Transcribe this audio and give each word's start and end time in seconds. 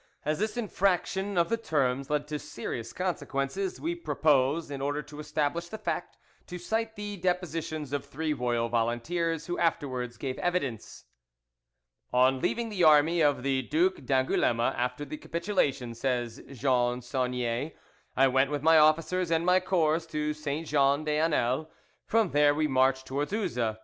As 0.25 0.39
this 0.39 0.57
infraction 0.57 1.37
of 1.37 1.49
the 1.49 1.57
terms 1.57 2.09
led 2.09 2.27
to 2.29 2.39
serious 2.39 2.91
consequences, 2.91 3.79
we 3.79 3.93
propose, 3.93 4.71
in 4.71 4.81
order 4.81 5.03
to 5.03 5.19
establish 5.19 5.69
the 5.69 5.77
fact, 5.77 6.17
to 6.47 6.57
cite 6.57 6.95
the 6.95 7.17
depositions 7.17 7.93
of 7.93 8.03
three 8.03 8.33
royal 8.33 8.67
volunteers 8.67 9.45
who 9.45 9.59
afterwards 9.59 10.17
gave 10.17 10.39
evidence. 10.39 11.05
"On 12.11 12.39
leaving 12.39 12.69
the 12.69 12.83
army 12.83 13.21
of 13.21 13.43
the 13.43 13.61
Duc 13.61 13.97
d'Angouleme 14.03 14.59
after 14.75 15.05
the 15.05 15.17
capitulation," 15.17 15.93
says 15.93 16.41
Jean 16.51 17.01
Saunier, 17.03 17.73
"I 18.17 18.27
went 18.27 18.49
with 18.49 18.63
my 18.63 18.79
officers 18.79 19.29
and 19.29 19.45
my 19.45 19.59
corps 19.59 20.03
to 20.07 20.33
Saint 20.33 20.65
Jean 20.67 21.03
des 21.03 21.19
Anels. 21.23 21.67
From 22.07 22.31
there 22.31 22.55
we 22.55 22.67
marched 22.67 23.05
towards 23.05 23.31
Uzes. 23.33 23.77